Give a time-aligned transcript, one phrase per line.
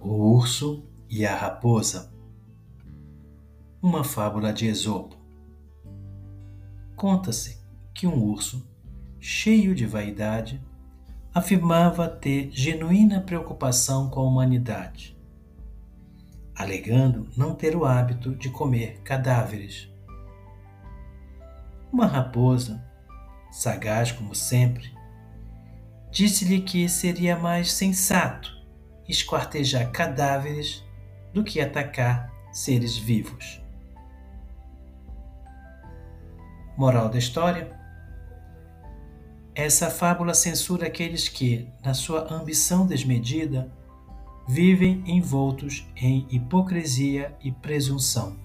[0.00, 2.12] O urso e a raposa.
[3.82, 5.16] Uma fábula de Esopo.
[6.96, 7.62] Conta-se
[7.94, 8.68] que um urso,
[9.18, 10.62] cheio de vaidade,
[11.34, 15.18] afirmava ter genuína preocupação com a humanidade,
[16.54, 19.90] alegando não ter o hábito de comer cadáveres.
[21.92, 22.84] Uma raposa,
[23.50, 24.92] sagaz como sempre,
[26.14, 28.48] disse-lhe que seria mais sensato
[29.08, 30.84] esquartejar cadáveres
[31.32, 33.60] do que atacar seres vivos.
[36.78, 37.76] Moral da história:
[39.56, 43.72] essa fábula censura aqueles que, na sua ambição desmedida,
[44.46, 48.38] vivem envoltos em hipocrisia e presunção.